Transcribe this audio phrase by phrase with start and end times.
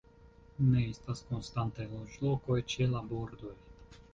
[0.69, 3.55] Ne estas konstantaj loĝlokoj ĉe la bordoj.